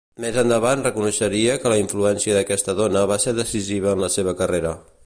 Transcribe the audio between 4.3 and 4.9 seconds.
carrera.